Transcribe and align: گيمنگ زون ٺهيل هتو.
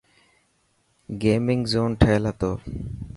گيمنگ 1.21 1.63
زون 1.71 1.91
ٺهيل 2.01 2.23
هتو. 2.29 2.51